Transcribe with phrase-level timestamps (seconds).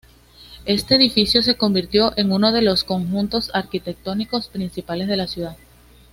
[0.65, 5.55] Este edificio se convirtió en uno de los conjuntos arquitectónicos principales de la ciudad.